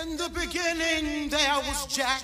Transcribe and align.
In 0.00 0.16
the 0.16 0.30
beginning 0.30 1.28
there 1.28 1.58
was 1.68 1.86
Jack, 1.86 2.22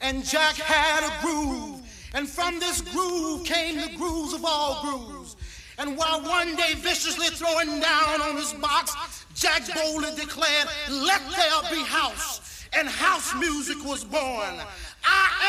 and 0.00 0.24
Jack 0.24 0.54
had 0.54 1.02
a 1.02 1.20
groove. 1.20 1.80
And 2.14 2.28
from 2.28 2.60
this 2.60 2.80
groove 2.80 3.44
came 3.44 3.80
the 3.80 3.96
grooves 3.96 4.34
of 4.34 4.44
all 4.44 4.82
grooves. 4.82 5.34
And 5.78 5.96
while 5.96 6.22
one 6.22 6.54
day 6.54 6.74
viciously 6.74 7.26
throwing 7.28 7.80
down 7.80 8.20
on 8.20 8.36
his 8.36 8.52
box, 8.52 8.94
Jack 9.34 9.62
boldly 9.74 10.14
declared, 10.14 10.68
Let 10.90 11.22
there 11.30 11.70
be 11.72 11.82
house. 11.82 12.68
And 12.72 12.86
house 12.86 13.34
music 13.34 13.84
was 13.84 14.04
born. 14.04 14.60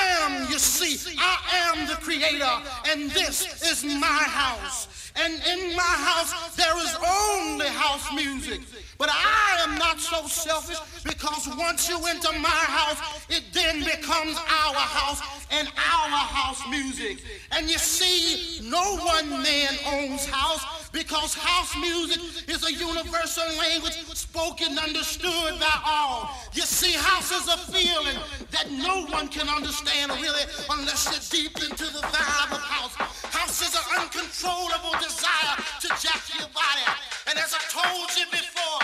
Am, 0.03 0.51
you 0.51 0.59
see, 0.59 1.17
I 1.17 1.37
am 1.71 1.87
the 1.87 1.95
creator, 1.95 2.55
and 2.89 3.09
this 3.11 3.63
is 3.63 3.83
my 3.83 4.05
house. 4.07 5.11
And 5.15 5.33
in 5.33 5.75
my 5.75 5.81
house, 5.83 6.55
there 6.55 6.75
is 6.77 6.95
only 6.97 7.67
house 7.67 8.11
music. 8.13 8.61
But 8.97 9.09
I 9.11 9.59
am 9.67 9.77
not 9.77 9.99
so 9.99 10.25
selfish 10.27 10.79
because 11.03 11.47
once 11.57 11.87
you 11.89 11.99
enter 12.07 12.31
my 12.39 12.49
house, 12.49 13.25
it 13.29 13.43
then 13.53 13.83
becomes 13.83 14.37
our 14.37 14.75
house 14.75 15.21
and 15.51 15.67
our 15.67 16.09
house 16.09 16.61
music. 16.69 17.23
And 17.51 17.69
you 17.69 17.77
see, 17.77 18.67
no 18.67 18.97
one 18.97 19.29
man 19.29 19.73
owns 19.85 20.25
house 20.25 20.82
because 20.93 21.33
house 21.33 21.75
music 21.75 22.21
is 22.47 22.63
a 22.63 22.71
universal 22.71 23.43
language 23.57 23.97
spoken, 24.13 24.77
understood 24.77 25.59
by 25.59 25.75
all. 25.85 26.29
You 26.53 26.61
see, 26.61 26.93
house 26.93 27.33
is 27.33 27.49
a 27.49 27.57
feeling 27.73 28.17
that 28.51 28.69
no 28.71 29.05
one 29.07 29.27
can 29.27 29.49
understand 29.49 30.11
really 30.11 30.45
unless 30.69 31.09
you're 31.09 31.43
deep 31.43 31.57
into 31.57 31.85
the 31.85 32.05
vibe 32.13 32.53
of 32.53 32.61
house. 32.61 32.93
House 33.33 33.61
is 33.61 33.73
an 33.73 34.01
uncontrollable 34.01 34.93
desire 35.01 35.57
to 35.81 35.87
jack 35.99 36.21
your 36.37 36.47
body. 36.53 36.85
And 37.27 37.39
as 37.39 37.53
I 37.57 37.61
told 37.73 38.09
you 38.15 38.25
before, 38.29 38.79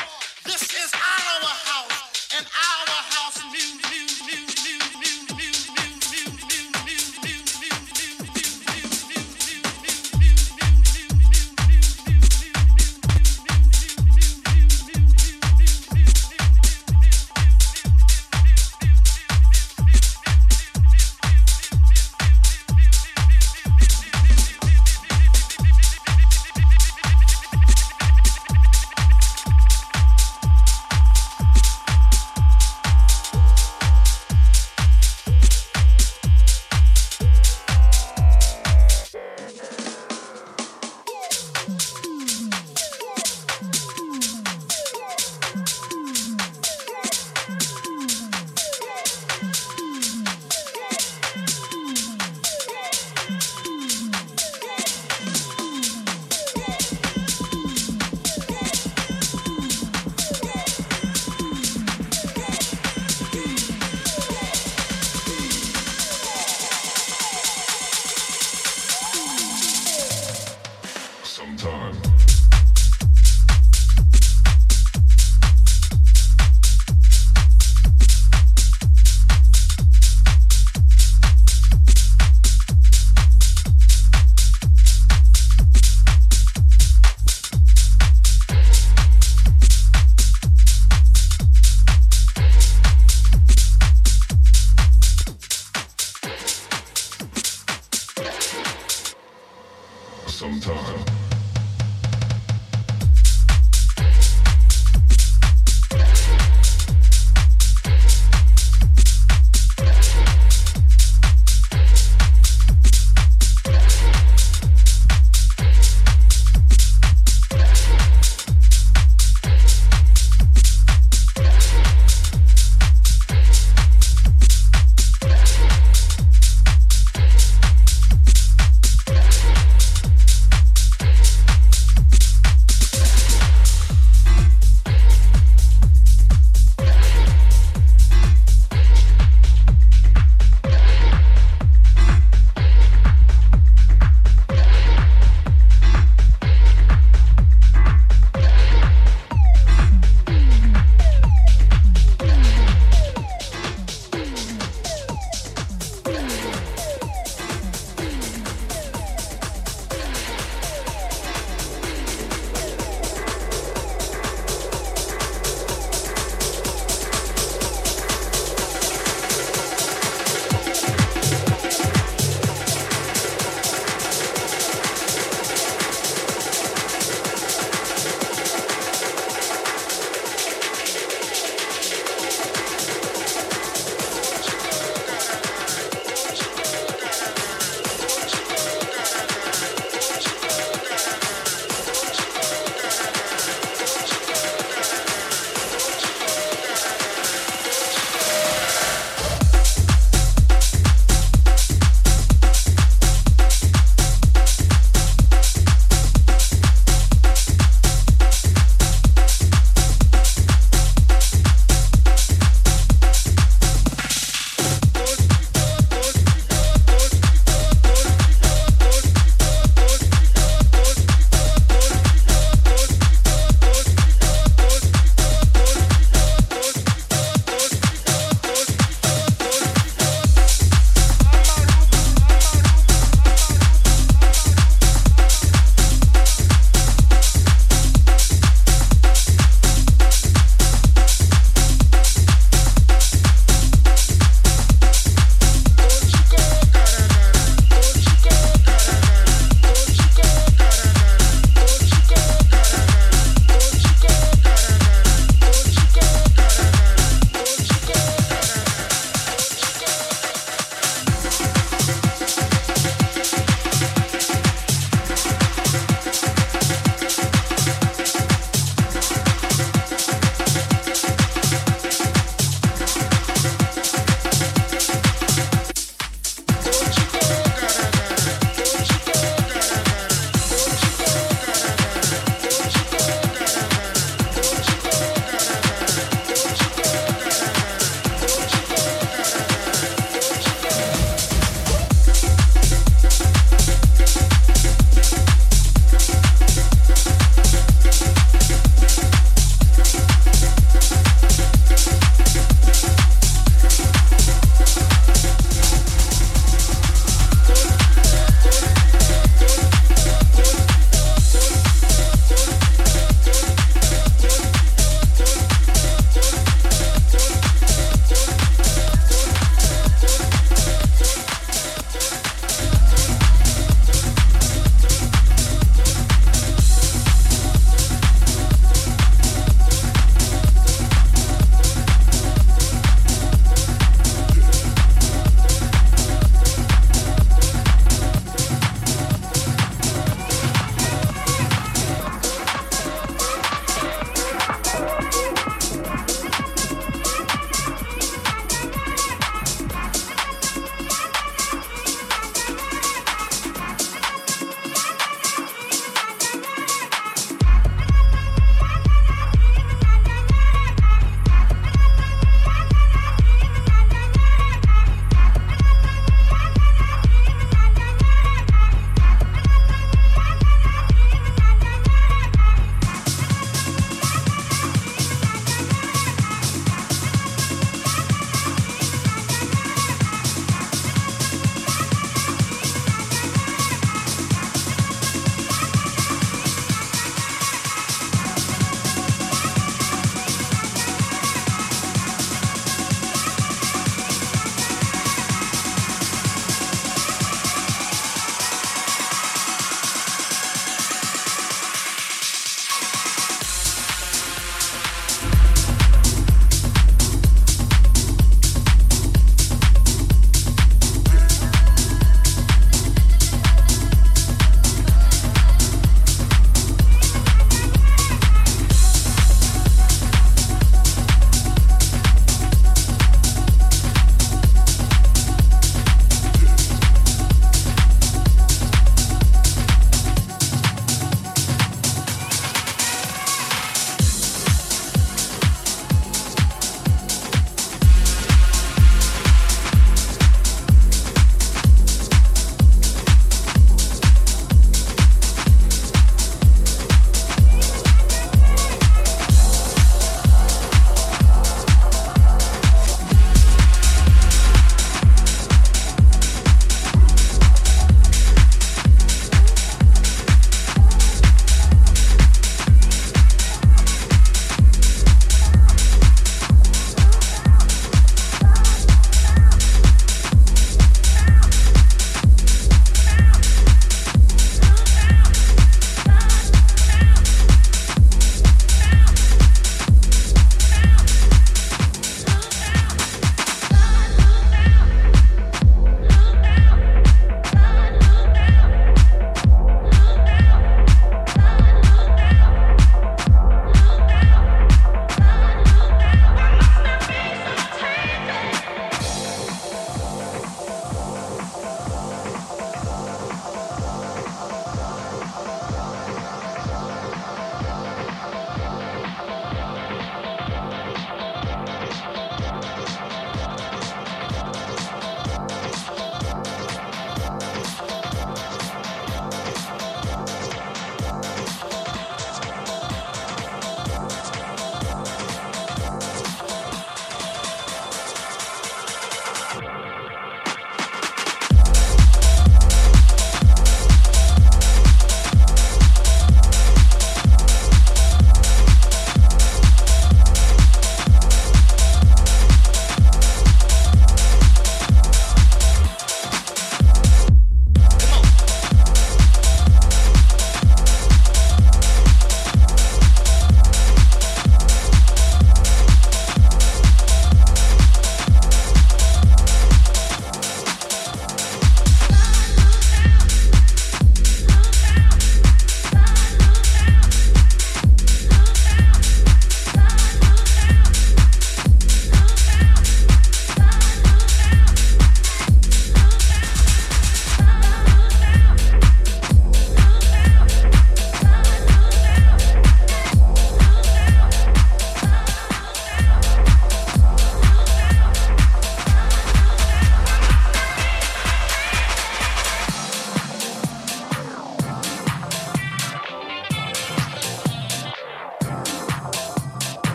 this 0.45 0.63
is 0.63 0.91
our 0.93 1.45
house 1.45 1.98